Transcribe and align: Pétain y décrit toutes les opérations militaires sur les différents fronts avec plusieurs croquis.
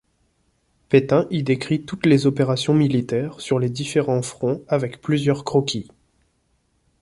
Pétain 0.89 1.27
y 1.29 1.43
décrit 1.43 1.83
toutes 1.85 2.07
les 2.07 2.25
opérations 2.25 2.73
militaires 2.73 3.39
sur 3.39 3.59
les 3.59 3.69
différents 3.69 4.23
fronts 4.23 4.63
avec 4.67 4.99
plusieurs 4.99 5.43
croquis. 5.43 5.91